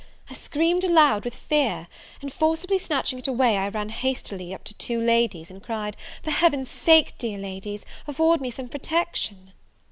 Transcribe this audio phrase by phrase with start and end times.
[0.31, 1.87] I screamed aloud with fear;
[2.23, 6.31] and forcibly snatching it away, I ran hastily up to two ladies, and cried, "for
[6.31, 9.51] Heaven's sake, dear ladies, afford me some protection!"